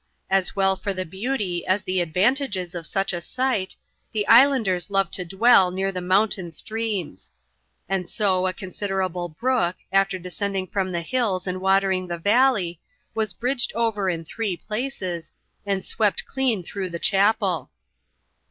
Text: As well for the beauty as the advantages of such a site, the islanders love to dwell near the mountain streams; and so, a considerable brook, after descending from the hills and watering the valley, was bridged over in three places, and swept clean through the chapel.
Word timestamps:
As 0.31 0.55
well 0.55 0.75
for 0.75 0.95
the 0.95 1.05
beauty 1.05 1.63
as 1.67 1.83
the 1.83 2.01
advantages 2.01 2.73
of 2.73 2.87
such 2.87 3.13
a 3.13 3.21
site, 3.21 3.75
the 4.13 4.25
islanders 4.27 4.89
love 4.89 5.11
to 5.11 5.23
dwell 5.23 5.69
near 5.69 5.91
the 5.91 6.01
mountain 6.01 6.51
streams; 6.51 7.31
and 7.87 8.09
so, 8.09 8.47
a 8.47 8.51
considerable 8.53 9.29
brook, 9.29 9.75
after 9.91 10.17
descending 10.17 10.65
from 10.65 10.91
the 10.91 11.01
hills 11.03 11.45
and 11.45 11.61
watering 11.61 12.07
the 12.07 12.17
valley, 12.17 12.79
was 13.13 13.31
bridged 13.35 13.71
over 13.75 14.09
in 14.09 14.25
three 14.25 14.57
places, 14.57 15.33
and 15.67 15.85
swept 15.85 16.25
clean 16.25 16.63
through 16.63 16.89
the 16.89 16.97
chapel. 16.97 17.69